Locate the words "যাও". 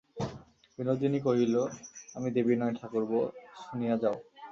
4.01-4.15